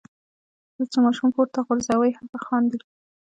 [0.71, 2.79] کله چې ماشوم پورته غورځوئ هغه خاندي.